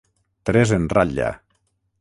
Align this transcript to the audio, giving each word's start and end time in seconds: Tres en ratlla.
Tres 0.51 0.73
en 0.79 0.89
ratlla. 0.95 1.31